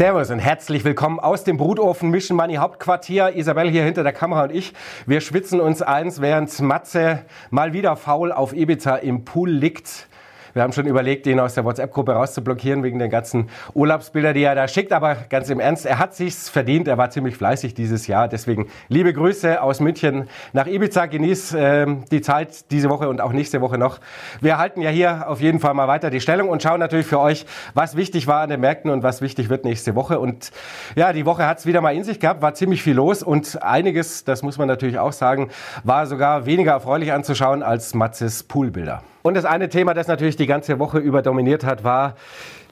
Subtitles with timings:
[0.00, 3.36] Servus und herzlich willkommen aus dem Brutofen Mission Money Hauptquartier.
[3.36, 4.72] Isabel hier hinter der Kamera und ich,
[5.04, 10.08] wir schwitzen uns eins, während Matze mal wieder faul auf Ibiza im Pool liegt.
[10.54, 14.54] Wir haben schon überlegt, ihn aus der WhatsApp-Gruppe rauszublockieren wegen den ganzen Urlaubsbilder, die er
[14.54, 14.92] da schickt.
[14.92, 16.88] Aber ganz im Ernst, er hat sich's verdient.
[16.88, 18.28] Er war ziemlich fleißig dieses Jahr.
[18.28, 21.06] Deswegen liebe Grüße aus München nach Ibiza.
[21.06, 23.98] Genieß äh, die Zeit diese Woche und auch nächste Woche noch.
[24.40, 27.20] Wir halten ja hier auf jeden Fall mal weiter die Stellung und schauen natürlich für
[27.20, 30.18] euch, was wichtig war an den Märkten und was wichtig wird nächste Woche.
[30.18, 30.50] Und
[30.94, 34.24] ja, die Woche hat's wieder mal in sich gehabt, war ziemlich viel los und einiges,
[34.24, 35.50] das muss man natürlich auch sagen,
[35.84, 39.02] war sogar weniger erfreulich anzuschauen als Matzes Poolbilder.
[39.22, 42.16] Und das eine Thema, das natürlich die ganze Woche über dominiert hat, war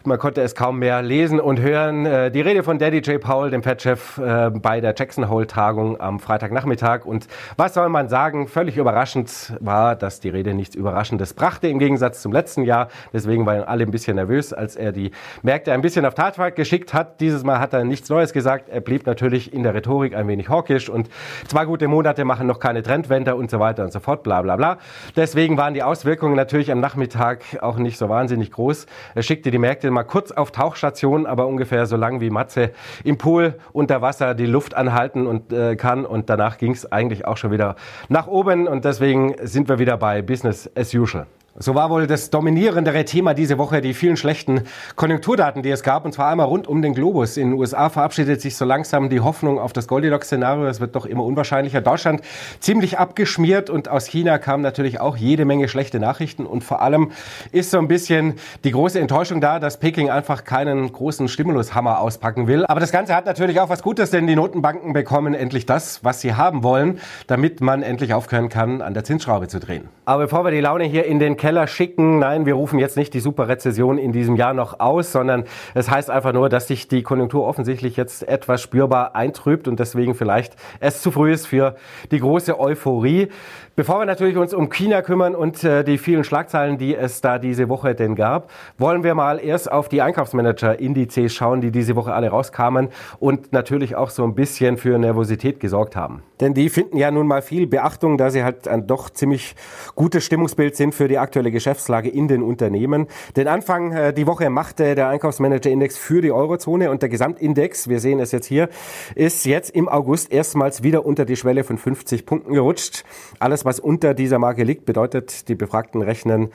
[0.05, 2.07] man konnte es kaum mehr lesen und hören.
[2.07, 3.21] Äh, die Rede von Daddy J.
[3.21, 7.05] Paul, dem Fed-Chef, äh, bei der Jackson Hole-Tagung am Freitagnachmittag.
[7.05, 8.49] Und was soll man sagen?
[8.49, 12.89] Völlig überraschend war, dass die Rede nichts Überraschendes brachte im Gegensatz zum letzten Jahr.
[13.13, 15.11] Deswegen waren alle ein bisschen nervös, als er die
[15.43, 17.21] Märkte ein bisschen auf Tatwerk geschickt hat.
[17.21, 18.69] Dieses Mal hat er nichts Neues gesagt.
[18.69, 21.09] Er blieb natürlich in der Rhetorik ein wenig hawkisch und
[21.49, 24.57] zwei gute Monate machen noch keine Trendwende und so weiter und so fort, bla bla
[24.57, 24.79] bla.
[25.17, 28.87] Deswegen waren die Auswirkungen natürlich am Nachmittag auch nicht so wahnsinnig groß.
[29.15, 32.73] Er schickte die Märkte mal kurz auf Tauchstation, aber ungefähr so lang wie Matze
[33.05, 36.05] im Pool unter Wasser die Luft anhalten und äh, kann.
[36.05, 37.77] Und danach ging es eigentlich auch schon wieder
[38.09, 38.67] nach oben.
[38.67, 41.27] Und deswegen sind wir wieder bei Business as usual.
[41.61, 44.63] So war wohl das dominierendere Thema diese Woche die vielen schlechten
[44.95, 47.37] Konjunkturdaten, die es gab, und zwar einmal rund um den Globus.
[47.37, 50.67] In den USA verabschiedet sich so langsam die Hoffnung auf das Goldilocks-Szenario.
[50.67, 51.81] Es wird doch immer unwahrscheinlicher.
[51.81, 52.21] Deutschland
[52.61, 56.47] ziemlich abgeschmiert und aus China kamen natürlich auch jede Menge schlechte Nachrichten.
[56.47, 57.11] Und vor allem
[57.51, 62.47] ist so ein bisschen die große Enttäuschung da, dass Peking einfach keinen großen Stimulushammer auspacken
[62.47, 62.67] will.
[62.67, 66.21] Aber das Ganze hat natürlich auch was Gutes, denn die Notenbanken bekommen endlich das, was
[66.21, 69.89] sie haben wollen, damit man endlich aufhören kann, an der Zinsschraube zu drehen.
[70.05, 72.19] Aber bevor wir die Laune hier in den Keller schicken.
[72.19, 76.11] Nein, wir rufen jetzt nicht die Superrezession in diesem Jahr noch aus, sondern es heißt
[76.11, 81.01] einfach nur, dass sich die Konjunktur offensichtlich jetzt etwas spürbar eintrübt und deswegen vielleicht es
[81.01, 81.77] zu früh ist für
[82.11, 83.29] die große Euphorie.
[83.77, 87.39] Bevor wir natürlich uns um China kümmern und äh, die vielen Schlagzeilen, die es da
[87.39, 92.13] diese Woche denn gab, wollen wir mal erst auf die Einkaufsmanager-Indizes schauen, die diese Woche
[92.13, 92.89] alle rauskamen
[93.21, 96.25] und natürlich auch so ein bisschen für Nervosität gesorgt haben.
[96.41, 99.55] Denn die finden ja nun mal viel Beachtung, da sie halt ein doch ziemlich
[99.95, 103.07] gutes Stimmungsbild sind für die aktuelle Geschäftslage in den Unternehmen.
[103.37, 108.01] Den Anfang äh, die Woche machte der Einkaufsmanager-Index für die Eurozone und der Gesamtindex, wir
[108.01, 108.69] sehen es jetzt hier,
[109.15, 113.05] ist jetzt im August erstmals wieder unter die Schwelle von 50 Punkten gerutscht.
[113.39, 116.51] Alles, was unter dieser Marke liegt, bedeutet, die Befragten rechnen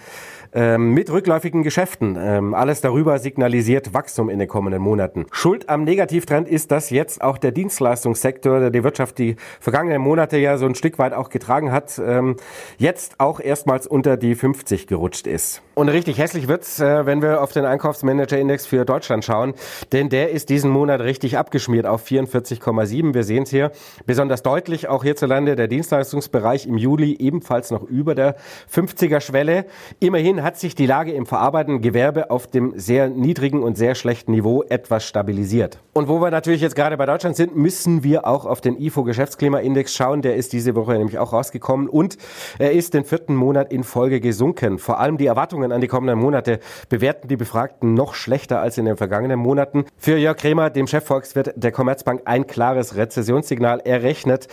[0.53, 2.17] ähm, mit rückläufigen Geschäften.
[2.19, 5.25] Ähm, alles darüber signalisiert Wachstum in den kommenden Monaten.
[5.31, 10.37] Schuld am Negativtrend ist, dass jetzt auch der Dienstleistungssektor, der die Wirtschaft die vergangenen Monate
[10.37, 12.35] ja so ein Stück weit auch getragen hat, ähm,
[12.77, 15.61] jetzt auch erstmals unter die 50 gerutscht ist.
[15.75, 19.55] Und richtig hässlich wird's, äh, wenn wir auf den Einkaufsmanager-Index für Deutschland schauen,
[19.91, 23.15] denn der ist diesen Monat richtig abgeschmiert auf 44,7.
[23.15, 23.71] Wir sehen es hier
[24.05, 28.35] besonders deutlich, auch hierzulande der Dienstleistungsbereich im Juli ebenfalls noch über der
[28.71, 29.65] 50er-Schwelle.
[29.99, 34.31] Immerhin hat sich die Lage im verarbeitenden Gewerbe auf dem sehr niedrigen und sehr schlechten
[34.31, 35.79] Niveau etwas stabilisiert.
[35.93, 39.03] Und wo wir natürlich jetzt gerade bei Deutschland sind, müssen wir auch auf den IFO
[39.03, 40.21] Geschäftsklimaindex schauen.
[40.21, 42.19] Der ist diese Woche nämlich auch rausgekommen und
[42.59, 44.77] er ist den vierten Monat in Folge gesunken.
[44.77, 46.59] Vor allem die Erwartungen an die kommenden Monate
[46.89, 49.85] bewerten die Befragten noch schlechter als in den vergangenen Monaten.
[49.97, 53.81] Für Jörg Kremer, dem Chefvolkswirt der Commerzbank, ein klares Rezessionssignal.
[53.85, 54.47] Er rechnet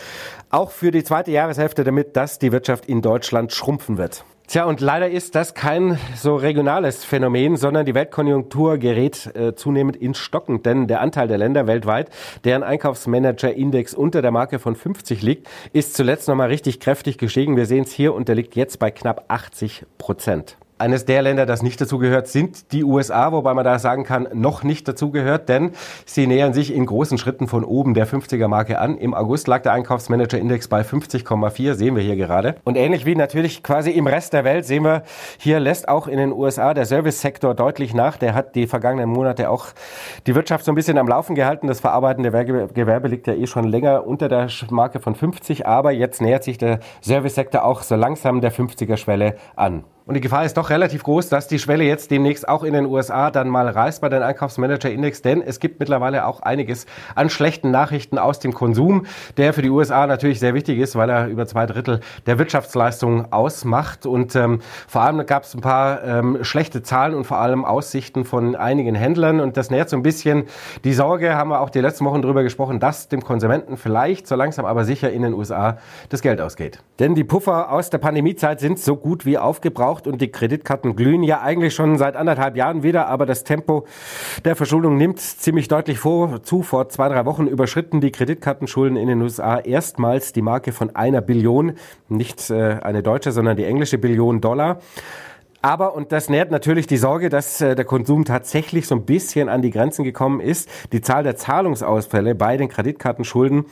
[0.49, 4.23] auch für die zweite Jahreshälfte damit, dass die Wirtschaft in Deutschland schrumpfen wird.
[4.51, 9.95] Tja, und leider ist das kein so regionales Phänomen, sondern die Weltkonjunktur gerät äh, zunehmend
[9.95, 12.09] ins Stocken, denn der Anteil der Länder weltweit,
[12.43, 17.55] deren Einkaufsmanager-Index unter der Marke von 50 liegt, ist zuletzt nochmal richtig kräftig gestiegen.
[17.55, 20.57] Wir sehen es hier und der liegt jetzt bei knapp 80 Prozent.
[20.81, 24.63] Eines der Länder, das nicht dazugehört, sind die USA, wobei man da sagen kann, noch
[24.63, 25.73] nicht dazugehört, denn
[26.05, 28.97] sie nähern sich in großen Schritten von oben der 50er-Marke an.
[28.97, 32.55] Im August lag der Einkaufsmanager-Index bei 50,4, sehen wir hier gerade.
[32.63, 35.03] Und ähnlich wie natürlich quasi im Rest der Welt sehen wir,
[35.37, 38.17] hier lässt auch in den USA der Service-Sektor deutlich nach.
[38.17, 39.67] Der hat die vergangenen Monate auch
[40.25, 41.67] die Wirtschaft so ein bisschen am Laufen gehalten.
[41.67, 46.23] Das verarbeitende Gewerbe liegt ja eh schon länger unter der Marke von 50, aber jetzt
[46.23, 49.83] nähert sich der Service-Sektor auch so langsam der 50er-Schwelle an.
[50.05, 52.87] Und die Gefahr ist doch relativ groß, dass die Schwelle jetzt demnächst auch in den
[52.87, 57.69] USA dann mal reißt bei den Einkaufsmanager-Index, denn es gibt mittlerweile auch einiges an schlechten
[57.69, 59.05] Nachrichten aus dem Konsum,
[59.37, 63.31] der für die USA natürlich sehr wichtig ist, weil er über zwei Drittel der Wirtschaftsleistung
[63.31, 64.07] ausmacht.
[64.07, 68.25] Und ähm, vor allem gab es ein paar ähm, schlechte Zahlen und vor allem Aussichten
[68.25, 69.39] von einigen Händlern.
[69.39, 70.45] Und das nährt so ein bisschen
[70.83, 74.35] die Sorge, haben wir auch die letzten Wochen darüber gesprochen, dass dem Konsumenten vielleicht so
[74.35, 75.77] langsam aber sicher in den USA
[76.09, 76.79] das Geld ausgeht.
[76.97, 80.95] Denn die Puffer aus der Pandemiezeit sind so gut wie aufgebraucht raucht und die Kreditkarten
[80.95, 83.85] glühen ja eigentlich schon seit anderthalb Jahren wieder, aber das Tempo
[84.45, 86.63] der Verschuldung nimmt ziemlich deutlich vor, zu.
[86.63, 91.21] Vor zwei, drei Wochen überschritten die Kreditkartenschulden in den USA erstmals die Marke von einer
[91.21, 91.73] Billion,
[92.07, 94.79] nicht äh, eine deutsche, sondern die englische Billion Dollar.
[95.61, 99.47] Aber, und das nährt natürlich die Sorge, dass äh, der Konsum tatsächlich so ein bisschen
[99.47, 100.67] an die Grenzen gekommen ist.
[100.91, 103.65] Die Zahl der Zahlungsausfälle bei den Kreditkartenschulden,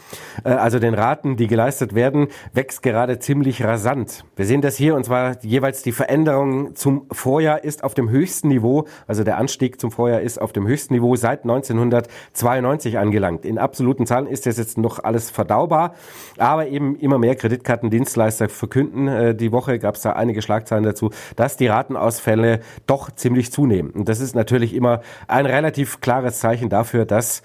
[0.44, 4.24] äh, also den Raten, die geleistet werden, wächst gerade ziemlich rasant.
[4.36, 8.50] Wir sehen das hier, und zwar jeweils die Veränderung zum Vorjahr ist auf dem höchsten
[8.50, 13.46] Niveau, also der Anstieg zum Vorjahr ist auf dem höchsten Niveau seit 1992 angelangt.
[13.46, 15.96] In absoluten Zahlen ist das jetzt noch alles verdaubar,
[16.38, 19.08] aber eben immer mehr Kreditkartendienstleister verkünden.
[19.08, 23.92] Äh, die Woche gab es da einige Schlagzeilen dazu, dass die Datenausfälle doch ziemlich zunehmen.
[23.92, 27.42] Und das ist natürlich immer ein relativ klares Zeichen dafür, dass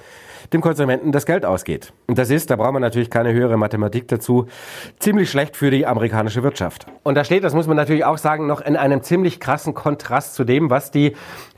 [0.53, 1.93] dem Konsumenten das Geld ausgeht.
[2.07, 4.47] Und das ist, da braucht man natürlich keine höhere Mathematik dazu,
[4.99, 6.87] ziemlich schlecht für die amerikanische Wirtschaft.
[7.03, 10.35] Und da steht, das muss man natürlich auch sagen, noch in einem ziemlich krassen Kontrast
[10.35, 11.15] zu dem, was die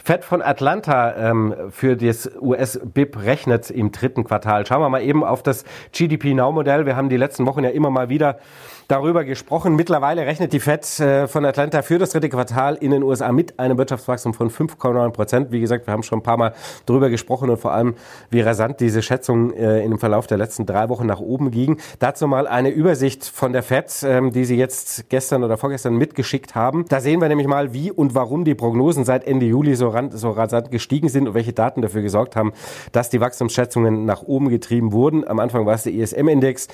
[0.07, 4.65] Fed von Atlanta ähm, für das US-BIP rechnet im dritten Quartal.
[4.65, 6.87] Schauen wir mal eben auf das GDP Now-Modell.
[6.87, 8.39] Wir haben die letzten Wochen ja immer mal wieder
[8.87, 9.75] darüber gesprochen.
[9.75, 13.59] Mittlerweile rechnet die Fed äh, von Atlanta für das dritte Quartal in den USA mit
[13.59, 15.51] einem Wirtschaftswachstum von 5,9 Prozent.
[15.51, 16.55] Wie gesagt, wir haben schon ein paar Mal
[16.87, 17.97] darüber gesprochen und vor allem,
[18.31, 21.79] wie rasant diese Schätzung äh, im Verlauf der letzten drei Wochen nach oben ging.
[21.99, 26.55] Dazu mal eine Übersicht von der Fed, ähm, die sie jetzt gestern oder vorgestern mitgeschickt
[26.55, 26.85] haben.
[26.89, 30.31] Da sehen wir nämlich mal, wie und warum die Prognosen seit Ende Juli so so
[30.31, 32.53] rasant gestiegen sind und welche Daten dafür gesorgt haben,
[32.93, 35.27] dass die Wachstumsschätzungen nach oben getrieben wurden.
[35.27, 36.69] Am Anfang war es der ISM-Index,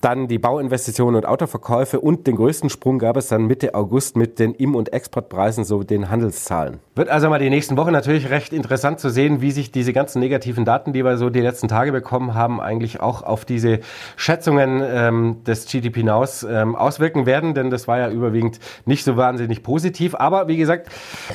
[0.00, 4.38] dann die Bauinvestitionen und Autoverkäufe und den größten Sprung gab es dann Mitte August mit
[4.38, 6.78] den Im- und Exportpreisen sowie den Handelszahlen.
[6.94, 10.20] Wird also mal die nächsten Wochen natürlich recht interessant zu sehen, wie sich diese ganzen
[10.20, 13.80] negativen Daten, die wir so die letzten Tage bekommen haben, eigentlich auch auf diese
[14.16, 19.16] Schätzungen ähm, des GDP Nows ähm, auswirken werden, denn das war ja überwiegend nicht so
[19.16, 20.14] wahnsinnig positiv.
[20.14, 20.88] Aber wie gesagt,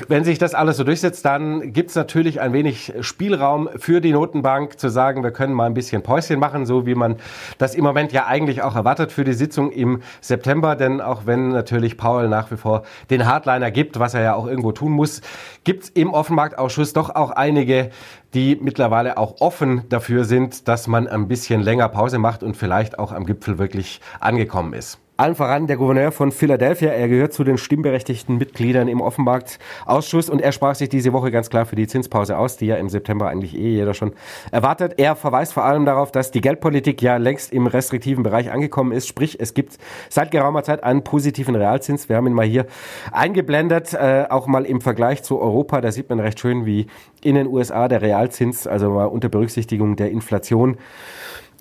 [0.08, 4.12] wenn sich das alles so durchsetzt, dann gibt es natürlich ein wenig Spielraum für die
[4.12, 7.18] Notenbank zu sagen, wir können mal ein bisschen Päuschen machen, so wie man
[7.58, 10.76] das im Moment ja eigentlich auch erwartet für die Sitzung im September.
[10.76, 14.48] Denn auch wenn natürlich Paul nach wie vor den Hardliner gibt, was er ja auch
[14.48, 15.22] irgendwo tun muss,
[15.64, 17.92] gibt es im Offenmarktausschuss doch auch einige,
[18.34, 23.00] die mittlerweile auch offen dafür sind, dass man ein bisschen länger Pause macht und vielleicht
[23.00, 25.00] auch am Gipfel wirklich angekommen ist.
[25.20, 26.92] Allen voran der Gouverneur von Philadelphia.
[26.92, 31.50] Er gehört zu den stimmberechtigten Mitgliedern im Offenmarktausschuss und er sprach sich diese Woche ganz
[31.50, 34.14] klar für die Zinspause aus, die ja im September eigentlich eh jeder schon
[34.54, 34.94] erwartet.
[34.96, 39.10] Er verweist vor allem darauf, dass die Geldpolitik ja längst im restriktiven Bereich angekommen ist.
[39.10, 39.78] Sprich, es gibt
[40.08, 42.08] seit geraumer Zeit einen positiven Realzins.
[42.08, 42.66] Wir haben ihn mal hier
[43.12, 45.82] eingeblendet, äh, auch mal im Vergleich zu Europa.
[45.82, 46.88] Da sieht man recht schön, wie
[47.22, 50.78] in den USA der Realzins, also mal unter Berücksichtigung der Inflation,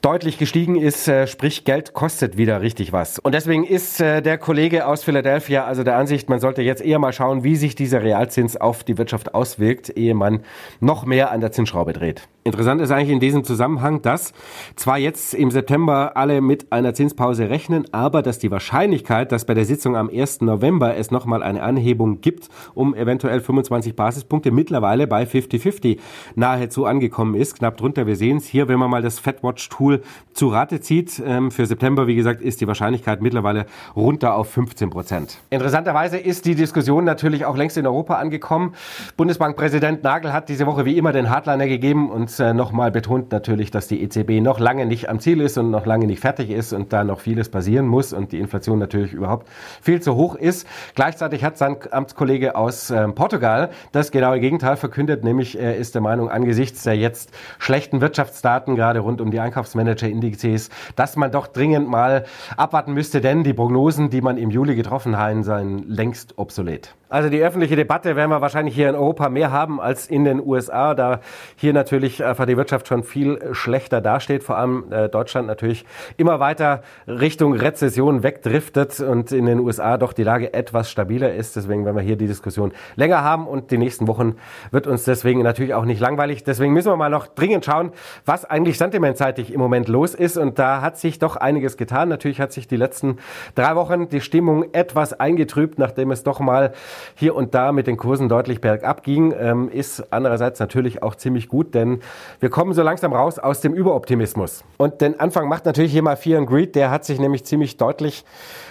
[0.00, 3.18] deutlich gestiegen ist, äh, sprich Geld kostet wieder richtig was.
[3.18, 6.98] Und deswegen ist äh, der Kollege aus Philadelphia also der Ansicht, man sollte jetzt eher
[6.98, 10.44] mal schauen, wie sich dieser Realzins auf die Wirtschaft auswirkt, ehe man
[10.80, 12.28] noch mehr an der Zinsschraube dreht.
[12.48, 14.32] Interessant ist eigentlich in diesem Zusammenhang, dass
[14.74, 19.52] zwar jetzt im September alle mit einer Zinspause rechnen, aber dass die Wahrscheinlichkeit, dass bei
[19.52, 20.40] der Sitzung am 1.
[20.40, 25.98] November es nochmal eine Anhebung gibt, um eventuell 25 Basispunkte, mittlerweile bei 50-50
[26.36, 27.58] nahezu angekommen ist.
[27.58, 30.00] Knapp drunter, wir sehen es hier, wenn man mal das FedWatch-Tool
[30.32, 31.22] zu Rate zieht.
[31.22, 35.36] Ähm, für September, wie gesagt, ist die Wahrscheinlichkeit mittlerweile runter auf 15 Prozent.
[35.50, 38.72] Interessanterweise ist die Diskussion natürlich auch längst in Europa angekommen.
[39.19, 43.70] Bundesbankpräsident Nagel hat diese Woche wie immer den Hardliner gegeben und äh, nochmal betont natürlich,
[43.70, 46.72] dass die EZB noch lange nicht am Ziel ist und noch lange nicht fertig ist
[46.72, 49.48] und da noch vieles passieren muss und die Inflation natürlich überhaupt
[49.80, 50.66] viel zu hoch ist.
[50.94, 56.02] Gleichzeitig hat sein Amtskollege aus äh, Portugal das genaue Gegenteil verkündet, nämlich er ist der
[56.02, 61.88] Meinung angesichts der jetzt schlechten Wirtschaftsdaten, gerade rund um die Einkaufsmanager-Indizes, dass man doch dringend
[61.88, 62.24] mal
[62.56, 66.94] abwarten müsste, denn die Prognosen, die man im Juli getroffen hat, seien längst obsolet.
[67.10, 70.44] Also die öffentliche Debatte werden wir wahrscheinlich hier in Europa mehr haben als in den
[70.44, 71.20] USA, da
[71.56, 75.86] hier natürlich einfach die Wirtschaft schon viel schlechter dasteht, vor allem äh, Deutschland natürlich
[76.19, 81.56] immer weiter Richtung Rezession wegdriftet und in den USA doch die Lage etwas stabiler ist.
[81.56, 84.36] Deswegen werden wir hier die Diskussion länger haben und die nächsten Wochen
[84.70, 86.44] wird uns deswegen natürlich auch nicht langweilig.
[86.44, 87.93] Deswegen müssen wir mal noch dringend schauen,
[88.27, 92.10] was eigentlich sentimentseitig im Moment los ist und da hat sich doch einiges getan.
[92.10, 93.17] Natürlich hat sich die letzten
[93.55, 96.74] drei Wochen die Stimmung etwas eingetrübt, nachdem es doch mal
[97.14, 101.48] hier und da mit den Kursen deutlich bergab ging, ähm, ist andererseits natürlich auch ziemlich
[101.48, 102.00] gut, denn
[102.40, 104.64] wir kommen so langsam raus aus dem Überoptimismus.
[104.76, 107.76] Und den Anfang macht natürlich hier mal Fear and Greed, der hat sich nämlich ziemlich
[107.76, 108.24] deutlich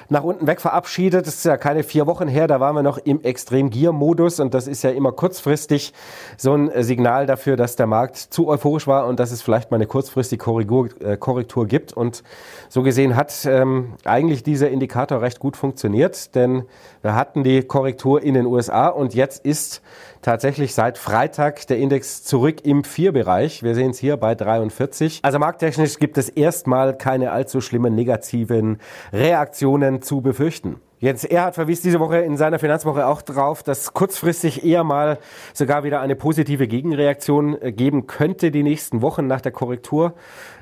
[0.09, 1.27] nach unten weg verabschiedet.
[1.27, 4.67] Das ist ja keine vier Wochen her, da waren wir noch im Extrem-Gier-Modus und das
[4.67, 5.93] ist ja immer kurzfristig
[6.37, 9.75] so ein Signal dafür, dass der Markt zu euphorisch war und dass es vielleicht mal
[9.75, 11.93] eine kurzfristige Korrektur, äh, Korrektur gibt.
[11.93, 12.23] Und
[12.69, 16.63] so gesehen hat ähm, eigentlich dieser Indikator recht gut funktioniert, denn
[17.01, 19.81] wir hatten die Korrektur in den USA und jetzt ist
[20.21, 23.63] tatsächlich seit Freitag der Index zurück im 4-Bereich.
[23.63, 25.19] Wir sehen es hier bei 43.
[25.23, 28.79] Also markttechnisch gibt es erstmal keine allzu schlimmen negativen
[29.13, 30.77] Reaktionen zu befürchten.
[30.99, 35.19] Jens Erhard verwies diese Woche in seiner Finanzwoche auch darauf, dass kurzfristig eher mal
[35.53, 40.15] sogar wieder eine positive Gegenreaktion äh, geben könnte die nächsten Wochen nach der Korrektur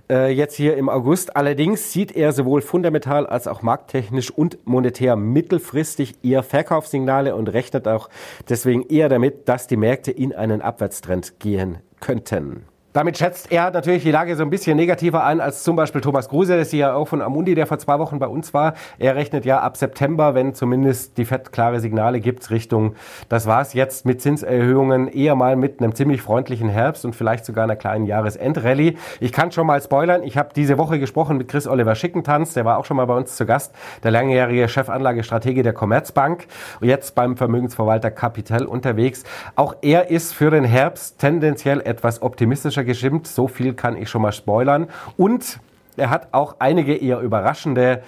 [0.09, 1.35] äh, jetzt hier im August.
[1.37, 7.87] Allerdings sieht er sowohl fundamental als auch markttechnisch und monetär mittelfristig eher Verkaufssignale und rechnet
[7.87, 8.09] auch
[8.49, 12.65] deswegen eher damit, dass die Märkte in einen Abwärtstrend gehen könnten.
[12.95, 16.29] Damit schätzt er natürlich die Lage so ein bisschen negativer ein als zum Beispiel Thomas
[16.29, 18.73] Kruse, ja auch von Amundi, der vor zwei Wochen bei uns war.
[18.97, 22.95] Er rechnet ja ab September, wenn zumindest die FED klare Signale gibt, Richtung,
[23.27, 27.65] das war's jetzt mit Zinserhöhungen, eher mal mit einem ziemlich freundlichen Herbst und vielleicht sogar
[27.65, 28.95] einer kleinen Jahresendrallye.
[29.19, 32.63] Ich kann schon mal spoilern, ich habe diese Woche gesprochen mit Chris Oliver Schickentanz, der
[32.63, 33.75] war auch schon mal bei uns zu Gast,
[34.05, 36.47] der langjährige Chefanlagestratege der Commerzbank
[36.79, 39.25] jetzt beim Vermögensverwalter Capital unterwegs.
[39.57, 43.27] Auch er ist für den Herbst tendenziell etwas optimistischer gestimmt.
[43.27, 44.87] So viel kann ich schon mal spoilern.
[45.17, 45.59] Und
[45.97, 48.03] er hat auch einige eher überraschende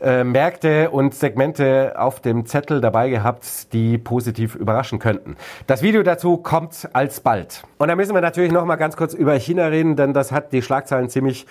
[0.00, 5.36] äh, Märkte und Segmente auf dem Zettel dabei gehabt, die positiv überraschen könnten.
[5.68, 7.62] Das Video dazu kommt alsbald.
[7.78, 10.52] Und da müssen wir natürlich noch mal ganz kurz über China reden, denn das hat
[10.52, 11.46] die Schlagzeilen ziemlich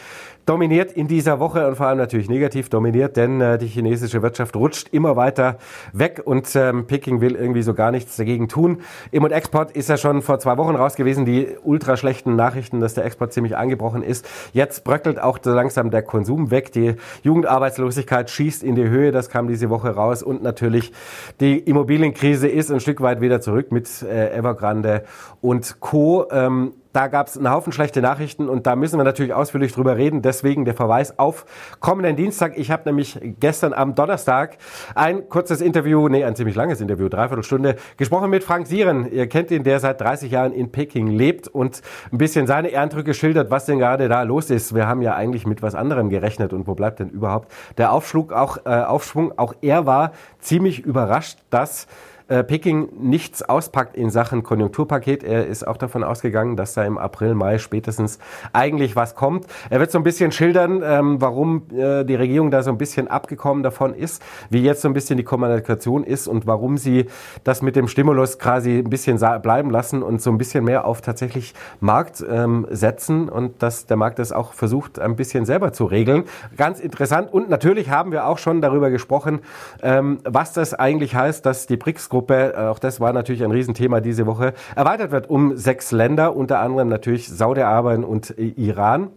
[0.45, 4.55] dominiert in dieser Woche und vor allem natürlich negativ dominiert, denn äh, die chinesische Wirtschaft
[4.55, 5.57] rutscht immer weiter
[5.93, 8.81] weg und ähm, Peking will irgendwie so gar nichts dagegen tun.
[9.11, 12.81] Im- und Export ist ja schon vor zwei Wochen raus gewesen, die ultra schlechten Nachrichten,
[12.81, 14.27] dass der Export ziemlich eingebrochen ist.
[14.51, 16.71] Jetzt bröckelt auch so langsam der Konsum weg.
[16.73, 20.91] Die Jugendarbeitslosigkeit schießt in die Höhe, das kam diese Woche raus und natürlich
[21.39, 25.03] die Immobilienkrise ist ein Stück weit wieder zurück mit äh, Evergrande
[25.41, 26.27] und Co.
[26.31, 29.97] Ähm, da gab es einen Haufen schlechte Nachrichten und da müssen wir natürlich ausführlich drüber
[29.97, 30.21] reden.
[30.21, 31.45] Deswegen der Verweis auf
[31.79, 32.57] kommenden Dienstag.
[32.57, 34.57] Ich habe nämlich gestern am Donnerstag
[34.93, 39.11] ein kurzes Interview, nee, ein ziemlich langes Interview, dreiviertel Stunde, gesprochen mit Frank Sieren.
[39.11, 41.81] Ihr kennt ihn, der seit 30 Jahren in Peking lebt und
[42.11, 44.75] ein bisschen seine Ehrendrücke schildert, was denn gerade da los ist.
[44.75, 48.31] Wir haben ja eigentlich mit was anderem gerechnet und wo bleibt denn überhaupt der Aufschwung?
[48.31, 51.87] Auch, äh, Aufschwung, auch er war ziemlich überrascht, dass
[52.27, 55.23] äh, Peking nichts auspackt in Sachen Konjunkturpaket.
[55.23, 58.19] Er ist auch davon ausgegangen, dass da im April, Mai spätestens
[58.53, 59.47] eigentlich was kommt.
[59.69, 63.07] Er wird so ein bisschen schildern, ähm, warum äh, die Regierung da so ein bisschen
[63.07, 67.07] abgekommen davon ist, wie jetzt so ein bisschen die Kommunikation ist und warum sie
[67.43, 71.01] das mit dem Stimulus quasi ein bisschen bleiben lassen und so ein bisschen mehr auf
[71.01, 75.85] tatsächlich Markt ähm, setzen und dass der Markt das auch versucht, ein bisschen selber zu
[75.85, 76.23] regeln.
[76.57, 77.31] Ganz interessant.
[77.31, 79.39] Und natürlich haben wir auch schon darüber gesprochen,
[79.81, 83.49] ähm, was das eigentlich heißt, dass die BRICS Gruppe, äh, auch das war natürlich ein
[83.49, 89.09] Riesenthema diese Woche, erweitert wird um sechs Länder, unter anderem natürlich Saudi-Arabien und äh, Iran.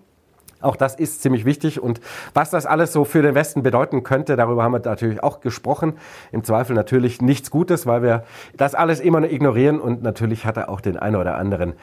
[0.62, 1.82] Auch das ist ziemlich wichtig.
[1.82, 2.00] Und
[2.32, 5.98] was das alles so für den Westen bedeuten könnte, darüber haben wir natürlich auch gesprochen.
[6.32, 8.24] Im Zweifel natürlich nichts Gutes, weil wir
[8.56, 9.78] das alles immer nur ignorieren.
[9.78, 11.74] Und natürlich hat er auch den einen oder anderen,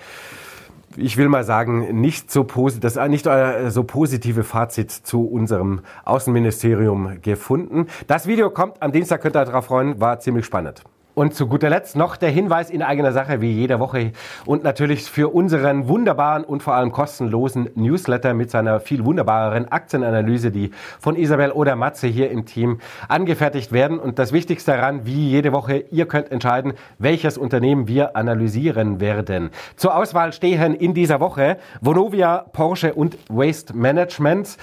[0.98, 2.44] ich will mal sagen, nicht so,
[2.80, 3.28] das nicht
[3.68, 7.88] so positive Fazit zu unserem Außenministerium gefunden.
[8.08, 10.84] Das Video kommt am Dienstag, könnt ihr darauf freuen, war ziemlich spannend.
[11.16, 14.14] Und zu guter Letzt noch der Hinweis in eigener Sache, wie jede Woche
[14.48, 20.50] und natürlich für unseren wunderbaren und vor allem kostenlosen Newsletter mit seiner viel wunderbareren Aktienanalyse,
[20.50, 22.80] die von Isabel oder Matze hier im Team
[23.10, 24.00] angefertigt werden.
[24.00, 29.52] Und das Wichtigste daran, wie jede Woche, ihr könnt entscheiden, welches Unternehmen wir analysieren werden.
[29.76, 34.58] Zur Auswahl stehen in dieser Woche Vonovia, Porsche und Waste Management.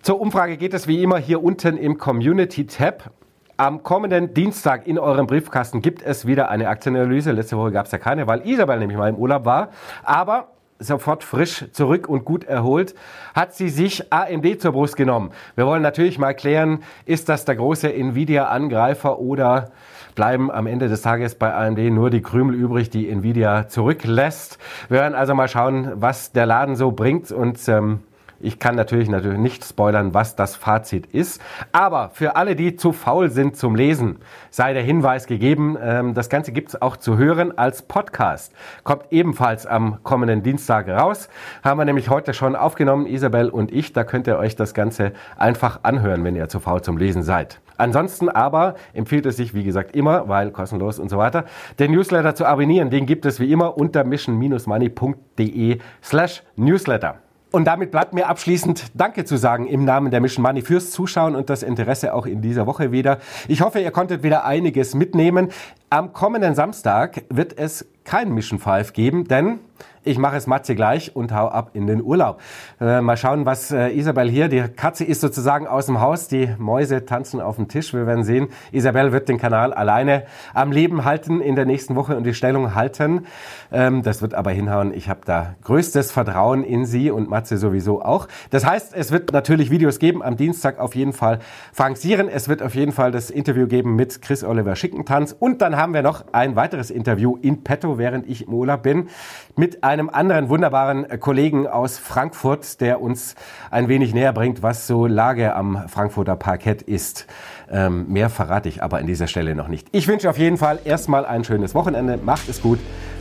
[0.00, 3.10] Zur Umfrage geht es wie immer hier unten im Community Tab.
[3.60, 7.30] Am kommenden Dienstag in eurem Briefkasten gibt es wieder eine Aktienanalyse.
[7.32, 9.68] Letzte Woche gab es ja keine, weil Isabel nämlich mal im Urlaub war.
[10.02, 10.48] Aber
[10.78, 12.94] sofort frisch zurück und gut erholt,
[13.34, 15.32] hat sie sich AMD zur Brust genommen.
[15.56, 19.72] Wir wollen natürlich mal klären, ist das der große Nvidia-Angreifer oder
[20.14, 24.56] bleiben am Ende des Tages bei AMD nur die Krümel übrig, die Nvidia zurücklässt.
[24.88, 28.00] Wir werden also mal schauen, was der Laden so bringt und ähm,
[28.40, 31.40] ich kann natürlich, natürlich nicht spoilern, was das Fazit ist.
[31.72, 34.18] Aber für alle, die zu faul sind zum Lesen,
[34.50, 35.76] sei der Hinweis gegeben.
[35.80, 38.52] Ähm, das Ganze gibt es auch zu hören als Podcast.
[38.82, 41.28] Kommt ebenfalls am kommenden Dienstag raus.
[41.62, 43.92] Haben wir nämlich heute schon aufgenommen, Isabel und ich.
[43.92, 47.60] Da könnt ihr euch das Ganze einfach anhören, wenn ihr zu faul zum Lesen seid.
[47.76, 51.44] Ansonsten aber empfiehlt es sich, wie gesagt, immer, weil kostenlos und so weiter,
[51.78, 52.90] den Newsletter zu abonnieren.
[52.90, 57.18] Den gibt es wie immer unter mission-money.de slash Newsletter.
[57.52, 61.34] Und damit bleibt mir abschließend Danke zu sagen im Namen der Mission Money fürs Zuschauen
[61.34, 63.18] und das Interesse auch in dieser Woche wieder.
[63.48, 65.48] Ich hoffe, ihr konntet wieder einiges mitnehmen.
[65.92, 69.58] Am kommenden Samstag wird es kein Mission 5 geben, denn
[70.02, 72.40] ich mache es Matze gleich und hau ab in den Urlaub.
[72.80, 76.48] Äh, mal schauen, was äh, Isabel hier, die Katze ist sozusagen aus dem Haus, die
[76.58, 77.92] Mäuse tanzen auf dem Tisch.
[77.92, 82.16] Wir werden sehen, Isabel wird den Kanal alleine am Leben halten in der nächsten Woche
[82.16, 83.26] und die Stellung halten.
[83.70, 84.94] Ähm, das wird aber hinhauen.
[84.94, 88.26] Ich habe da größtes Vertrauen in sie und Matze sowieso auch.
[88.48, 91.40] Das heißt, es wird natürlich Videos geben, am Dienstag auf jeden Fall
[91.74, 92.28] Frank Sieren.
[92.28, 95.94] Es wird auf jeden Fall das Interview geben mit Chris Oliver Schickentanz und dann haben
[95.94, 99.08] wir noch ein weiteres Interview in petto, während ich im Urlaub bin,
[99.56, 103.34] mit einem anderen wunderbaren Kollegen aus Frankfurt, der uns
[103.70, 107.26] ein wenig näher bringt, was so Lage am Frankfurter Parkett ist.
[107.70, 109.88] Ähm, mehr verrate ich aber an dieser Stelle noch nicht.
[109.92, 112.18] Ich wünsche auf jeden Fall erstmal ein schönes Wochenende.
[112.18, 112.78] Macht es gut.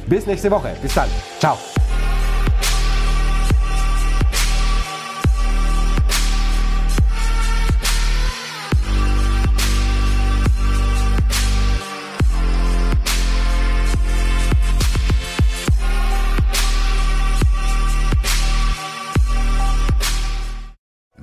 [0.07, 0.75] Bis nächste Woche.
[0.81, 1.07] Bis dann.
[1.39, 1.57] Ciao.